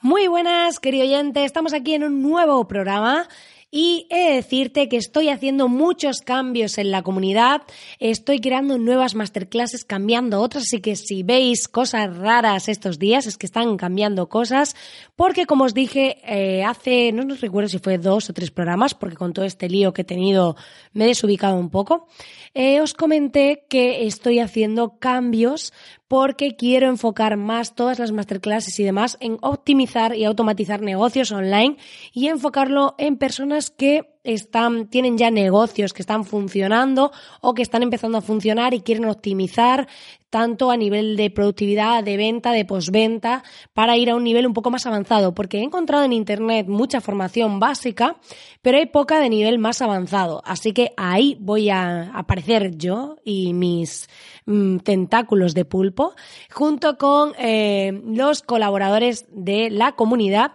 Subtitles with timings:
[0.00, 1.44] Muy buenas, querido oyente.
[1.44, 3.28] Estamos aquí en un nuevo programa
[3.70, 7.62] y he de decirte que estoy haciendo muchos cambios en la comunidad,
[7.98, 13.36] estoy creando nuevas masterclasses, cambiando otras, así que si veis cosas raras estos días es
[13.36, 14.74] que están cambiando cosas,
[15.16, 18.94] porque como os dije eh, hace, no nos recuerdo si fue dos o tres programas,
[18.94, 20.56] porque con todo este lío que he tenido
[20.94, 22.08] me he desubicado un poco,
[22.54, 25.74] eh, os comenté que estoy haciendo cambios
[26.08, 31.76] porque quiero enfocar más todas las masterclasses y demás en optimizar y automatizar negocios online
[32.12, 34.17] y enfocarlo en personas que
[34.90, 39.88] tienen ya negocios que están funcionando o que están empezando a funcionar y quieren optimizar
[40.30, 44.52] tanto a nivel de productividad, de venta, de posventa, para ir a un nivel un
[44.52, 48.16] poco más avanzado, porque he encontrado en Internet mucha formación básica,
[48.60, 50.42] pero hay poca de nivel más avanzado.
[50.44, 54.08] Así que ahí voy a aparecer yo y mis
[54.44, 56.14] mm, tentáculos de pulpo,
[56.50, 60.52] junto con eh, los colaboradores de la comunidad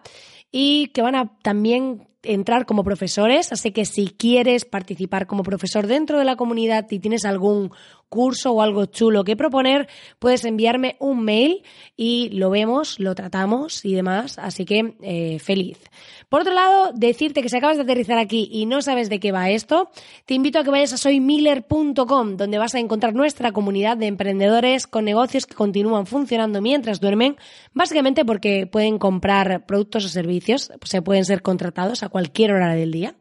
[0.52, 5.88] y que van a también entrar como profesores, así que si quieres participar como profesor
[5.88, 7.72] dentro de la comunidad y tienes algún
[8.14, 11.64] curso o algo chulo que proponer, puedes enviarme un mail
[11.98, 14.38] y lo vemos, lo tratamos y demás.
[14.38, 15.80] Así que eh, feliz.
[16.30, 19.32] Por otro lado, decirte que si acabas de aterrizar aquí y no sabes de qué
[19.32, 19.90] va esto,
[20.28, 24.86] te invito a que vayas a soymiller.com, donde vas a encontrar nuestra comunidad de emprendedores
[24.86, 27.38] con negocios que continúan funcionando mientras duermen,
[27.74, 32.92] básicamente porque pueden comprar productos o servicios, se pueden ser contratados a cualquier hora del
[32.92, 33.16] día.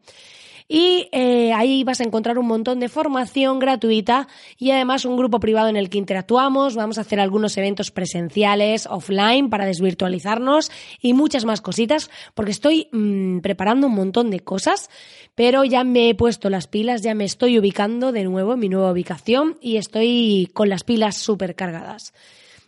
[0.75, 5.39] Y eh, ahí vas a encontrar un montón de formación gratuita y además un grupo
[5.39, 6.75] privado en el que interactuamos.
[6.75, 12.87] Vamos a hacer algunos eventos presenciales, offline, para desvirtualizarnos y muchas más cositas, porque estoy
[12.91, 14.89] mm, preparando un montón de cosas,
[15.35, 18.67] pero ya me he puesto las pilas, ya me estoy ubicando de nuevo en mi
[18.67, 22.15] nueva ubicación y estoy con las pilas súper cargadas.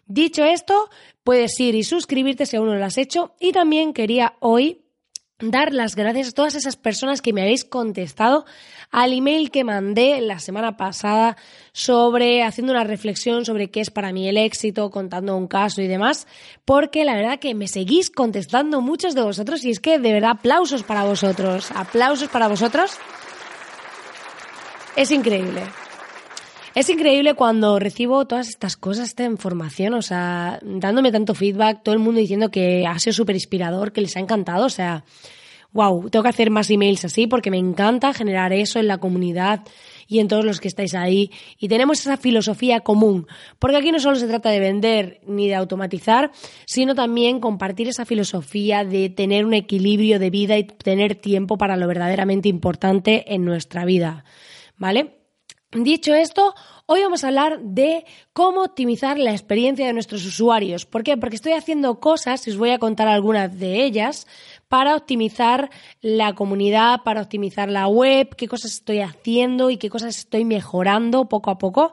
[0.06, 0.92] Dicho esto,
[1.24, 3.34] puedes ir y suscribirte si aún no lo has hecho.
[3.40, 4.85] Y también quería hoy
[5.40, 8.46] dar las gracias a todas esas personas que me habéis contestado
[8.92, 11.36] al email que mandé la semana pasada
[11.74, 15.88] sobre haciendo una reflexión sobre qué es para mí el éxito, contando un caso y
[15.88, 16.26] demás,
[16.64, 20.32] porque la verdad que me seguís contestando muchos de vosotros y es que de verdad
[20.32, 22.92] aplausos para vosotros, aplausos para vosotros.
[24.96, 25.64] Es increíble.
[26.76, 31.96] Es increíble cuando recibo todas estas cosas, esta información, o sea, dándome tanto feedback, todo
[31.96, 35.06] el mundo diciendo que ha sido súper inspirador, que les ha encantado, o sea,
[35.72, 39.62] wow, tengo que hacer más emails así porque me encanta generar eso en la comunidad
[40.06, 41.32] y en todos los que estáis ahí.
[41.58, 43.26] Y tenemos esa filosofía común,
[43.58, 46.32] porque aquí no solo se trata de vender ni de automatizar,
[46.66, 51.78] sino también compartir esa filosofía de tener un equilibrio de vida y tener tiempo para
[51.78, 54.26] lo verdaderamente importante en nuestra vida.
[54.78, 55.25] ¿Vale?
[55.72, 56.56] Dicho esto,
[56.86, 60.86] hoy vamos a hablar de cómo optimizar la experiencia de nuestros usuarios.
[60.86, 61.18] ¿Por qué?
[61.18, 64.26] Porque estoy haciendo cosas, y os voy a contar algunas de ellas,
[64.70, 70.18] para optimizar la comunidad, para optimizar la web, qué cosas estoy haciendo y qué cosas
[70.18, 71.92] estoy mejorando poco a poco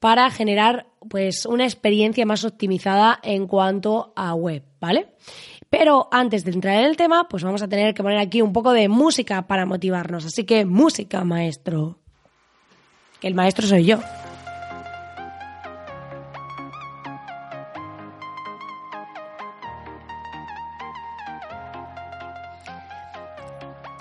[0.00, 5.14] para generar pues una experiencia más optimizada en cuanto a web, ¿vale?
[5.68, 8.52] Pero antes de entrar en el tema, pues vamos a tener que poner aquí un
[8.52, 10.24] poco de música para motivarnos.
[10.24, 11.99] Así que música, maestro
[13.20, 13.98] que el maestro soy yo.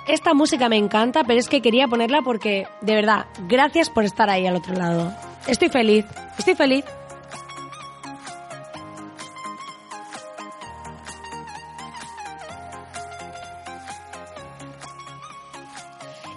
[0.07, 4.27] Esta música me encanta, pero es que quería ponerla porque, de verdad, gracias por estar
[4.27, 5.13] ahí al otro lado.
[5.45, 6.03] Estoy feliz,
[6.35, 6.83] estoy feliz.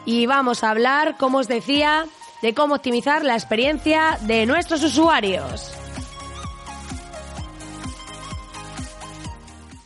[0.04, 2.04] Y vamos a hablar, como os decía,
[2.42, 5.72] de cómo optimizar la experiencia de nuestros usuarios.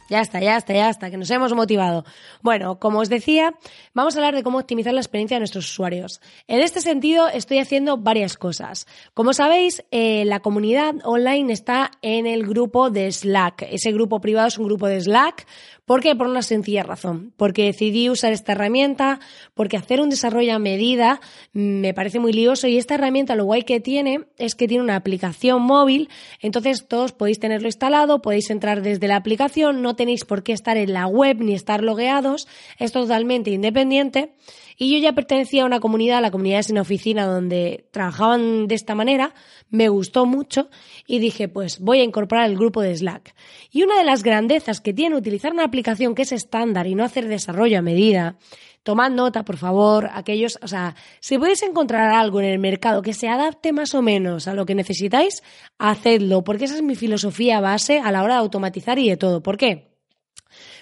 [0.08, 2.04] Ya está, ya está, ya está, que nos hemos motivado.
[2.40, 3.54] Bueno, como os decía,
[3.92, 6.20] vamos a hablar de cómo optimizar la experiencia de nuestros usuarios.
[6.46, 8.86] En este sentido, estoy haciendo varias cosas.
[9.14, 13.62] Como sabéis, eh, la comunidad online está en el grupo de Slack.
[13.62, 15.44] Ese grupo privado es un grupo de Slack
[15.86, 16.16] ¿Por qué?
[16.16, 17.32] Por una sencilla razón.
[17.36, 19.20] Porque decidí usar esta herramienta,
[19.54, 21.20] porque hacer un desarrollo a medida
[21.52, 24.96] me parece muy lioso y esta herramienta lo guay que tiene es que tiene una
[24.96, 26.08] aplicación móvil,
[26.40, 30.76] entonces todos podéis tenerlo instalado, podéis entrar desde la aplicación, no tenéis por qué estar
[30.76, 32.48] en la web ni estar logueados,
[32.80, 34.32] es totalmente independiente.
[34.76, 38.94] Y yo ya pertenecía a una comunidad, la comunidad una oficina donde trabajaban de esta
[38.94, 39.34] manera,
[39.70, 40.68] me gustó mucho
[41.06, 43.34] y dije, pues voy a incorporar el grupo de Slack.
[43.70, 47.04] Y una de las grandezas que tiene utilizar una aplicación que es estándar y no
[47.04, 48.36] hacer desarrollo a medida,
[48.82, 53.14] tomad nota, por favor, aquellos, o sea, si podéis encontrar algo en el mercado que
[53.14, 55.42] se adapte más o menos a lo que necesitáis,
[55.78, 59.42] hacedlo, porque esa es mi filosofía base a la hora de automatizar y de todo.
[59.42, 59.88] ¿Por qué?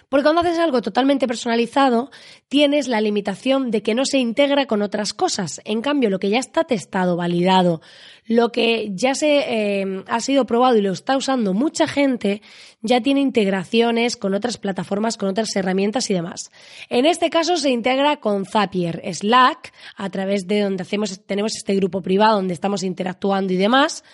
[0.08, 2.10] Porque cuando haces algo totalmente personalizado,
[2.48, 5.60] tienes la limitación de que no se integra con otras cosas.
[5.64, 7.80] En cambio, lo que ya está testado, validado,
[8.26, 12.42] lo que ya se eh, ha sido probado y lo está usando mucha gente,
[12.80, 16.50] ya tiene integraciones con otras plataformas, con otras herramientas y demás.
[16.88, 21.74] En este caso se integra con Zapier, Slack, a través de donde hacemos, tenemos este
[21.74, 24.04] grupo privado donde estamos interactuando y demás.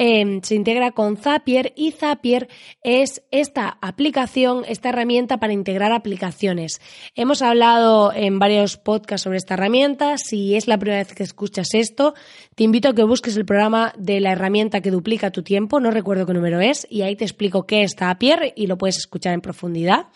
[0.00, 2.46] Em, se integra con Zapier y Zapier
[2.84, 6.80] es esta aplicación, esta herramienta para integrar aplicaciones.
[7.16, 10.16] Hemos hablado en varios podcasts sobre esta herramienta.
[10.16, 12.14] Si es la primera vez que escuchas esto,
[12.54, 15.90] te invito a que busques el programa de la herramienta que duplica tu tiempo, no
[15.90, 19.34] recuerdo qué número es, y ahí te explico qué es Zapier y lo puedes escuchar
[19.34, 20.06] en profundidad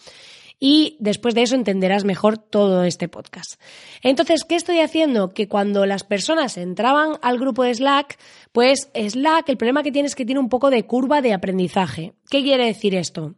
[0.64, 3.60] y después de eso entenderás mejor todo este podcast.
[4.00, 5.30] Entonces, ¿qué estoy haciendo?
[5.30, 8.16] Que cuando las personas entraban al grupo de Slack,
[8.52, 12.14] pues Slack, el problema que tiene es que tiene un poco de curva de aprendizaje.
[12.30, 13.34] ¿Qué quiere decir esto?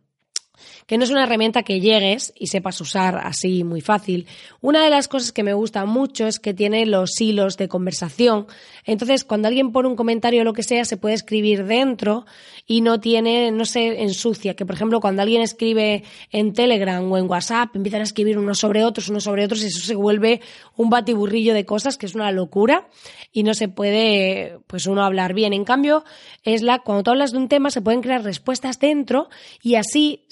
[0.86, 4.26] Que no es una herramienta que llegues y sepas usar así muy fácil.
[4.60, 8.46] Una de las cosas que me gusta mucho es que tiene los hilos de conversación.
[8.84, 12.26] Entonces, cuando alguien pone un comentario o lo que sea, se puede escribir dentro
[12.66, 14.54] y no tiene, no se ensucia.
[14.54, 18.58] Que, por ejemplo, cuando alguien escribe en Telegram o en WhatsApp, empiezan a escribir unos
[18.58, 20.40] sobre otros, unos sobre otros, y eso se vuelve
[20.76, 22.88] un batiburrillo de cosas que es una locura
[23.32, 25.52] y no se puede, pues uno hablar bien.
[25.52, 26.04] En cambio,
[26.42, 29.28] es la, cuando tú hablas de un tema, se pueden crear respuestas dentro
[29.62, 30.24] y así,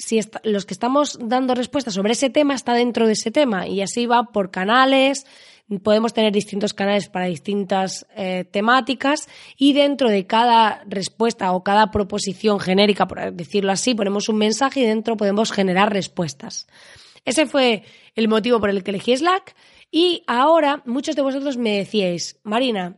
[0.44, 4.06] los que estamos dando respuestas sobre ese tema está dentro de ese tema y así
[4.06, 5.26] va por canales,
[5.82, 11.90] podemos tener distintos canales para distintas eh, temáticas y dentro de cada respuesta o cada
[11.90, 16.66] proposición genérica, por decirlo así, ponemos un mensaje y dentro podemos generar respuestas.
[17.24, 17.84] Ese fue
[18.14, 19.54] el motivo por el que elegí Slack
[19.90, 22.96] y ahora muchos de vosotros me decíais, Marina,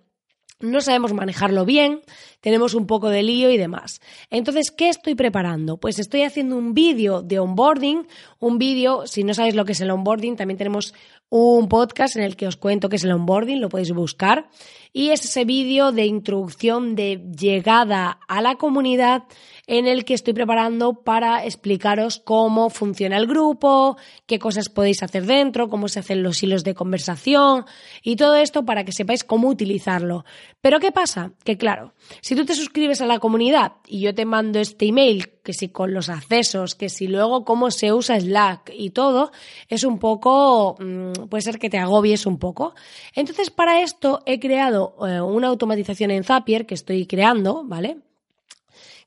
[0.60, 2.00] no sabemos manejarlo bien,
[2.40, 4.00] tenemos un poco de lío y demás.
[4.30, 5.78] Entonces, ¿qué estoy preparando?
[5.78, 8.06] Pues estoy haciendo un vídeo de onboarding,
[8.38, 10.94] un vídeo, si no sabéis lo que es el onboarding, también tenemos
[11.28, 14.48] un podcast en el que os cuento qué es el onboarding, lo podéis buscar,
[14.92, 19.24] y es ese vídeo de introducción de llegada a la comunidad
[19.66, 23.96] en el que estoy preparando para explicaros cómo funciona el grupo,
[24.26, 27.64] qué cosas podéis hacer dentro, cómo se hacen los hilos de conversación
[28.02, 30.24] y todo esto para que sepáis cómo utilizarlo.
[30.60, 31.32] Pero ¿qué pasa?
[31.44, 35.30] Que claro, si tú te suscribes a la comunidad y yo te mando este email,
[35.42, 39.30] que si con los accesos, que si luego cómo se usa Slack y todo,
[39.68, 42.74] es un poco, mm, puede ser que te agobies un poco.
[43.14, 47.98] Entonces, para esto he creado eh, una automatización en Zapier que estoy creando, ¿vale?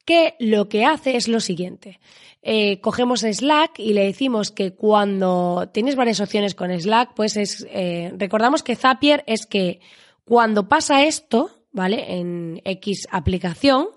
[0.08, 2.00] Que lo que hace es lo siguiente.
[2.42, 7.68] Eh, cogemos Slack y le decimos que cuando tienes varias opciones con Slack, pues es,
[7.70, 9.82] eh, recordamos que Zapier es que
[10.24, 12.20] cuando pasa esto, ¿vale?
[12.20, 13.88] En X aplicación,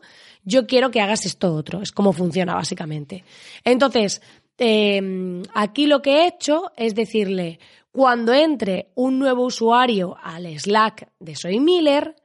[0.42, 1.80] yo quiero que hagas esto otro.
[1.80, 3.22] Es como funciona básicamente.
[3.62, 4.20] Entonces,
[4.58, 7.60] em, aquí lo que he hecho es decirle,
[7.92, 12.16] cuando entre un nuevo usuario al Slack de Soy Miller,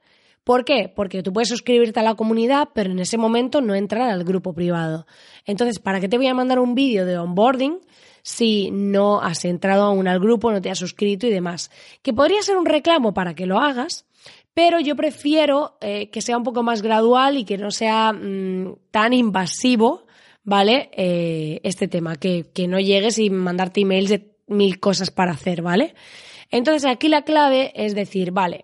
[0.46, 0.88] ¿Por qué?
[0.88, 4.52] Porque tú puedes suscribirte a la comunidad, pero en ese momento no entrar al grupo
[4.52, 5.04] privado.
[5.44, 7.80] Entonces, ¿para qué te voy a mandar un vídeo de onboarding
[8.22, 11.72] si no has entrado aún al grupo, no te has suscrito y demás?
[12.00, 14.06] Que podría ser un reclamo para que lo hagas,
[14.54, 18.76] pero yo prefiero eh, que sea un poco más gradual y que no sea mm,
[18.92, 20.06] tan invasivo,
[20.44, 20.90] ¿vale?
[20.92, 25.60] Eh, este tema, que, que no llegues y mandarte emails de mil cosas para hacer,
[25.60, 25.96] ¿vale?
[26.52, 28.62] Entonces aquí la clave es decir, vale,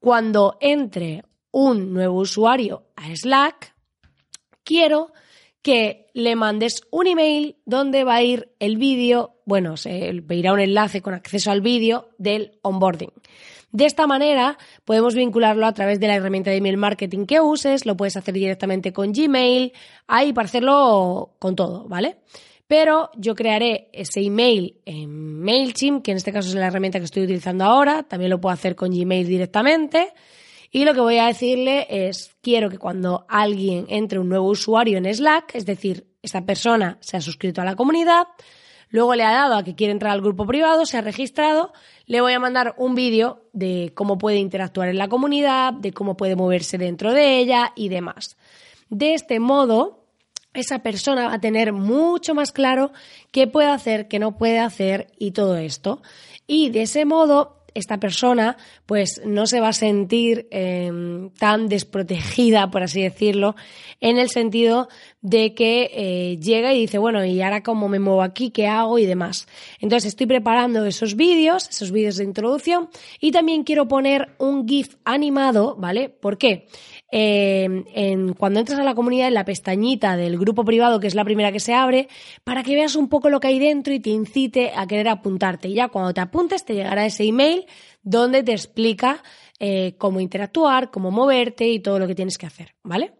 [0.00, 3.74] cuando entre un nuevo usuario a Slack,
[4.64, 5.12] quiero
[5.62, 10.60] que le mandes un email donde va a ir el vídeo, bueno, se irá un
[10.60, 13.12] enlace con acceso al vídeo del onboarding.
[13.70, 17.84] De esta manera podemos vincularlo a través de la herramienta de email marketing que uses,
[17.84, 19.72] lo puedes hacer directamente con Gmail,
[20.06, 22.16] ahí para hacerlo con todo, ¿vale?
[22.68, 27.06] Pero yo crearé ese email en MailChimp, que en este caso es la herramienta que
[27.06, 28.02] estoy utilizando ahora.
[28.02, 30.12] También lo puedo hacer con Gmail directamente.
[30.70, 34.98] Y lo que voy a decirle es, quiero que cuando alguien entre un nuevo usuario
[34.98, 38.26] en Slack, es decir, esta persona se ha suscrito a la comunidad,
[38.90, 41.72] luego le ha dado a que quiere entrar al grupo privado, se ha registrado,
[42.04, 46.18] le voy a mandar un vídeo de cómo puede interactuar en la comunidad, de cómo
[46.18, 48.36] puede moverse dentro de ella y demás.
[48.90, 49.97] De este modo,
[50.54, 52.92] esa persona va a tener mucho más claro
[53.30, 56.02] qué puede hacer, qué no puede hacer y todo esto.
[56.46, 62.70] Y de ese modo esta persona pues no se va a sentir em, tan desprotegida,
[62.70, 63.54] por así decirlo,
[64.00, 64.88] en el sentido
[65.20, 68.50] de que eh, llega y dice, bueno, ¿y ahora cómo me muevo aquí?
[68.50, 68.98] ¿Qué hago?
[68.98, 69.46] Y demás.
[69.80, 72.88] Entonces estoy preparando esos vídeos, esos vídeos de introducción
[73.20, 76.08] y también quiero poner un GIF animado, ¿vale?
[76.08, 76.66] ¿Por qué?
[77.10, 81.14] Em, en, cuando entras a la comunidad en la pestañita del grupo privado, que es
[81.14, 82.08] la primera que se abre,
[82.44, 85.68] para que veas un poco lo que hay dentro y te incite a querer apuntarte.
[85.68, 87.66] Y ya cuando te apuntes te llegará ese email
[88.02, 89.22] donde te explica
[89.58, 93.14] eh, cómo interactuar, cómo moverte y todo lo que tienes que hacer, ¿vale?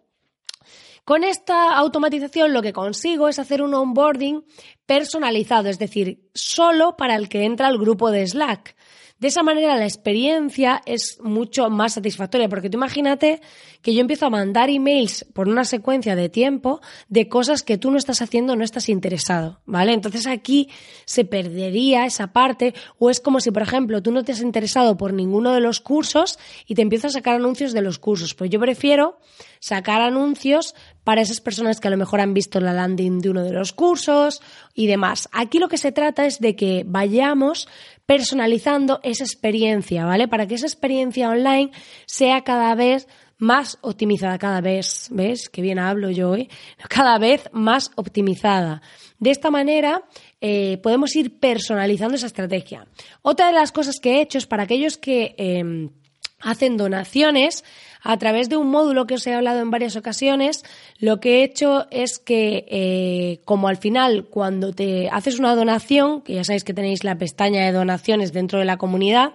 [1.03, 4.45] Con esta automatización lo que consigo es hacer un onboarding
[4.85, 8.75] personalizado, es decir, solo para el que entra al grupo de Slack.
[9.19, 13.41] De esa manera la experiencia es mucho más satisfactoria, porque tú imagínate
[13.81, 17.91] que yo empiezo a mandar emails por una secuencia de tiempo de cosas que tú
[17.91, 19.91] no estás haciendo, no estás interesado, ¿vale?
[19.91, 20.69] Entonces aquí
[21.03, 24.95] se perdería esa parte, o es como si, por ejemplo, tú no te has interesado
[24.95, 28.33] por ninguno de los cursos y te empiezas a sacar anuncios de los cursos.
[28.35, 29.19] Pues yo prefiero
[29.59, 33.43] sacar anuncios para esas personas que a lo mejor han visto la landing de uno
[33.43, 34.41] de los cursos
[34.73, 35.27] y demás.
[35.33, 37.67] Aquí lo que se trata es de que vayamos
[38.09, 40.27] personalizando esa experiencia, ¿vale?
[40.27, 41.69] Para que esa experiencia online
[42.07, 45.47] sea cada vez más optimizada, cada vez, ¿ves?
[45.47, 46.49] Qué bien hablo yo hoy,
[46.89, 48.81] cada vez más optimizada.
[49.19, 50.01] De esta manera
[50.41, 52.87] eh, podemos ir personalizando esa estrategia.
[53.21, 55.91] Otra de las cosas que he hecho es para aquellos que em,
[56.39, 57.63] hacen donaciones,
[58.01, 60.63] a través de un módulo que os he hablado en varias ocasiones,
[60.99, 66.21] lo que he hecho es que, eh, como al final, cuando te haces una donación,
[66.21, 69.33] que ya sabéis que tenéis la pestaña de donaciones dentro de la comunidad,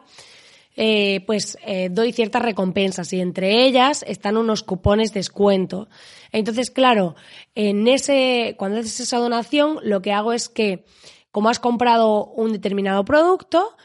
[0.76, 5.88] eh, pues eh, doy ciertas recompensas y entre ellas están unos cupones de descuento.
[6.32, 7.14] Entonces, claro,
[7.54, 10.84] en ese, cuando haces esa donación, lo que hago es que,
[11.30, 13.76] como has comprado un determinado producto,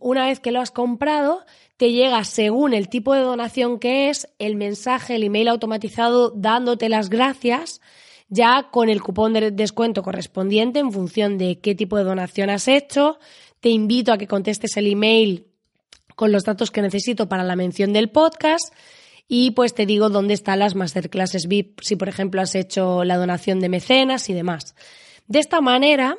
[0.00, 1.44] una vez que lo has comprado,
[1.78, 6.88] te llega según el tipo de donación que es el mensaje, el email automatizado dándote
[6.88, 7.80] las gracias
[8.28, 12.68] ya con el cupón de descuento correspondiente en función de qué tipo de donación has
[12.68, 13.18] hecho.
[13.60, 15.46] Te invito a que contestes el email
[16.16, 18.74] con los datos que necesito para la mención del podcast
[19.28, 23.16] y pues te digo dónde están las masterclasses VIP si por ejemplo has hecho la
[23.16, 24.74] donación de mecenas y demás.
[25.28, 26.16] De esta manera,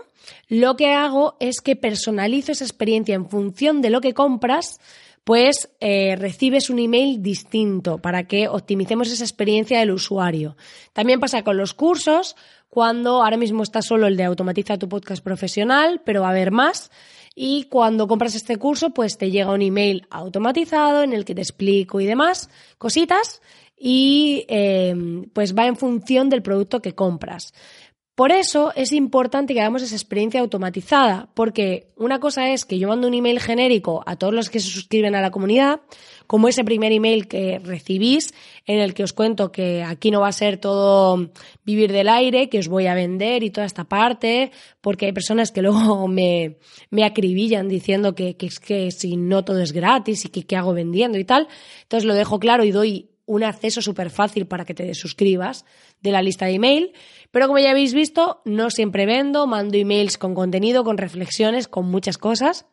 [0.48, 4.80] lo que hago es que personalizo esa experiencia en función de lo que compras
[5.24, 10.56] pues eh, recibes un email distinto para que optimicemos esa experiencia del usuario.
[10.94, 12.36] También pasa con los cursos,
[12.70, 16.52] cuando ahora mismo está solo el de automatiza tu podcast profesional, pero va a haber
[16.52, 16.92] más.
[17.36, 21.42] Y cuando compras este curso, pues te llega un email automatizado en el que te
[21.42, 23.42] explico y demás cositas
[23.78, 24.94] y eh,
[25.34, 27.54] pues va en función del producto que compras.
[28.20, 32.90] Por eso es importante que hagamos esa experiencia automatizada, porque una cosa es que yo
[32.90, 35.80] mando un email genérico a todos los que se suscriben a la comunidad,
[36.28, 38.34] como ese primer email que recibís,
[38.66, 41.32] en el que os cuento que aquí no va a ser todo
[41.64, 45.54] vivir del aire, que os voy a vender y toda esta parte, porque hay personas
[45.54, 46.58] que luego me,
[46.90, 50.58] me acribillan diciendo que, que es que si no todo es gratis y que qué
[50.58, 51.48] hago vendiendo y tal.
[51.84, 55.64] Entonces lo dejo claro y doy un acceso súper fácil para que te suscribas
[56.02, 56.94] de la lista de email.
[57.30, 61.86] Pero como ya habéis visto, no siempre vendo, mando emails con contenido, con reflexiones, con
[61.86, 62.66] muchas cosas.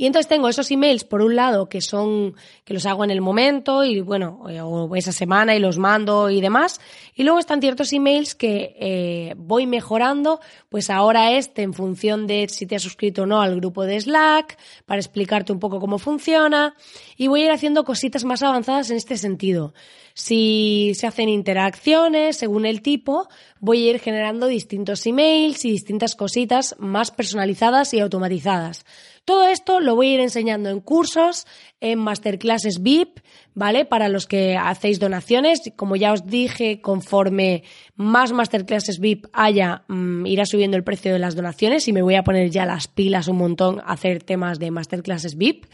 [0.00, 3.20] Y entonces tengo esos emails, por un lado, que son, que los hago en el
[3.20, 6.80] momento y bueno, eh, o esa semana y los mando y demás.
[7.16, 10.38] Y luego están ciertos emails que eh, voy mejorando,
[10.68, 14.00] pues ahora este en función de si te has suscrito o no al grupo de
[14.00, 16.76] Slack, para explicarte un poco cómo funciona.
[17.16, 19.74] Y voy a ir haciendo cositas más avanzadas en este sentido.
[20.14, 23.28] Si se hacen interacciones según el tipo,
[23.58, 28.84] voy a ir generando distintos emails y distintas cositas más personalizadas y automatizadas.
[29.28, 31.46] Todo esto lo voy a ir enseñando en cursos,
[31.82, 33.18] en masterclasses VIP,
[33.52, 33.84] ¿vale?
[33.84, 35.60] Para los que hacéis donaciones.
[35.76, 37.62] Como ya os dije, conforme
[37.94, 42.14] más masterclasses VIP haya, mm, irá subiendo el precio de las donaciones y me voy
[42.14, 45.66] a poner ya las pilas un montón a hacer temas de masterclasses VIP.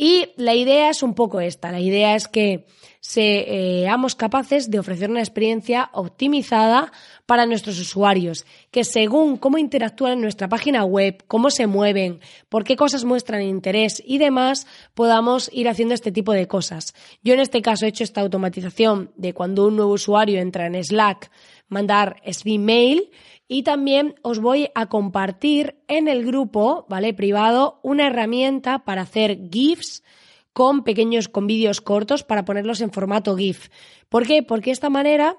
[0.00, 1.72] Y la idea es un poco esta.
[1.72, 2.66] La idea es que
[3.00, 6.92] seamos capaces de ofrecer una experiencia optimizada
[7.26, 12.62] para nuestros usuarios, que según cómo interactúan en nuestra página web, cómo se mueven, por
[12.62, 16.94] qué cosas muestran interés y demás, podamos ir haciendo este tipo de cosas.
[17.24, 20.82] Yo en este caso he hecho esta automatización de cuando un nuevo usuario entra en
[20.82, 21.28] Slack,
[21.68, 23.10] mandar mail
[23.48, 27.14] y también os voy a compartir en el grupo, ¿vale?
[27.14, 30.04] Privado, una herramienta para hacer GIFs
[30.52, 33.70] con pequeños, con vídeos cortos para ponerlos en formato GIF.
[34.08, 34.42] ¿Por qué?
[34.42, 35.38] Porque de esta manera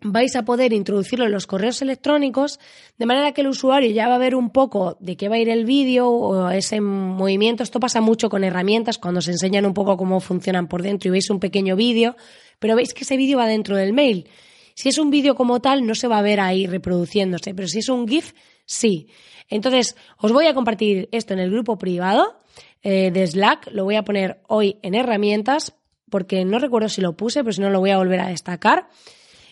[0.00, 2.60] vais a poder introducirlo en los correos electrónicos,
[2.98, 5.38] de manera que el usuario ya va a ver un poco de qué va a
[5.38, 7.62] ir el vídeo o ese movimiento.
[7.62, 11.12] Esto pasa mucho con herramientas cuando se enseñan un poco cómo funcionan por dentro y
[11.12, 12.16] veis un pequeño vídeo,
[12.58, 14.28] pero veis que ese vídeo va dentro del mail.
[14.78, 17.80] Si es un vídeo como tal, no se va a ver ahí reproduciéndose, pero si
[17.80, 18.32] es un GIF,
[18.64, 19.08] sí.
[19.48, 22.36] Entonces, os voy a compartir esto en el grupo privado
[22.84, 25.74] eh, de Slack, lo voy a poner hoy en herramientas,
[26.08, 28.88] porque no recuerdo si lo puse, pero si no lo voy a volver a destacar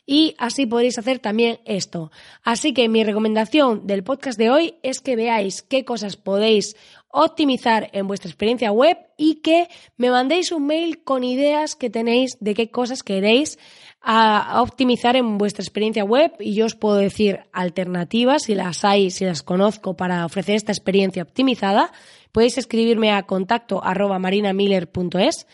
[0.06, 2.12] y así podréis hacer también esto.
[2.44, 6.76] Así que mi recomendación del podcast de hoy es que veáis qué cosas podéis
[7.08, 12.36] optimizar en vuestra experiencia web y que me mandéis un mail con ideas que tenéis
[12.40, 13.58] de qué cosas queréis
[14.08, 19.10] a, optimizar en vuestra experiencia web y yo os puedo decir alternativas si las hay,
[19.10, 21.90] si las conozco para ofrecer esta experiencia optimizada.
[22.30, 25.48] Podéis escribirme a contacto arroba marinamiller.es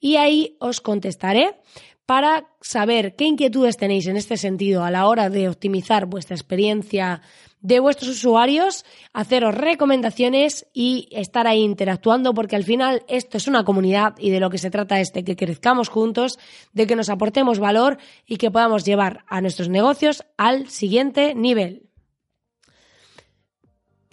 [0.00, 1.56] y ahí os contestaré
[2.04, 7.22] para saber qué inquietudes tenéis en este sentido a la hora de optimizar vuestra experiencia
[7.64, 13.64] de vuestros usuarios, haceros recomendaciones y estar ahí interactuando porque al final esto es una
[13.64, 16.38] comunidad y de lo que se trata es de que crezcamos juntos,
[16.74, 21.83] de que nos aportemos valor y que podamos llevar a nuestros negocios al siguiente nivel.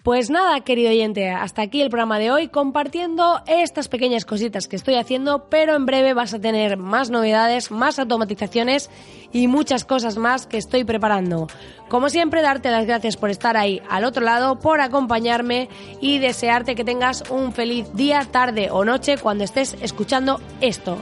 [0.03, 4.75] Pues nada, querido oyente, hasta aquí el programa de hoy compartiendo estas pequeñas cositas que
[4.75, 8.89] estoy haciendo, pero en breve vas a tener más novedades, más automatizaciones
[9.31, 11.45] y muchas cosas más que estoy preparando.
[11.87, 16.73] Como siempre, darte las gracias por estar ahí al otro lado, por acompañarme y desearte
[16.73, 20.97] que tengas un feliz día, tarde o noche cuando estés escuchando esto.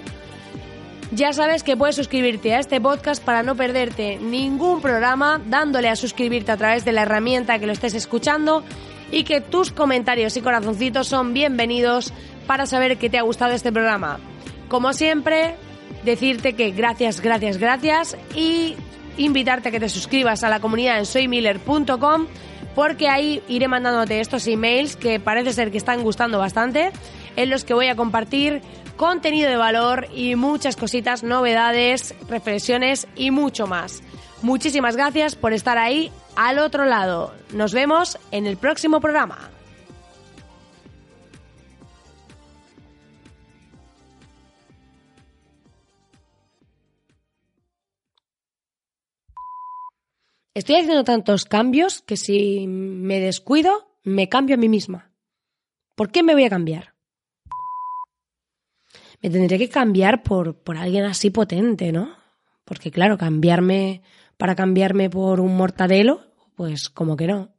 [1.11, 5.95] Ya sabes que puedes suscribirte a este podcast para no perderte ningún programa, dándole a
[5.95, 8.63] suscribirte a través de la herramienta que lo estés escuchando
[9.11, 12.13] y que tus comentarios y corazoncitos son bienvenidos
[12.45, 14.19] para saber que te ha gustado este programa.
[14.67, 15.55] Como siempre,
[16.05, 18.75] decirte que gracias, gracias, gracias y
[19.17, 22.27] invitarte a que te suscribas a la comunidad en soymiller.com
[22.75, 26.91] porque ahí iré mandándote estos emails que parece ser que están gustando bastante,
[27.35, 28.61] en los que voy a compartir
[28.99, 34.03] contenido de valor y muchas cositas, novedades, reflexiones y mucho más.
[34.41, 37.33] Muchísimas gracias por estar ahí al otro lado.
[37.53, 39.51] Nos vemos en el próximo programa.
[50.53, 55.13] Estoy haciendo tantos cambios que si me descuido, me cambio a mí misma.
[55.95, 56.98] ¿Por qué me voy a cambiar?
[59.21, 62.09] Me tendré que cambiar por, por alguien así potente, ¿no?
[62.65, 64.01] Porque claro, cambiarme
[64.37, 66.21] para cambiarme por un mortadelo,
[66.55, 67.49] pues como que no.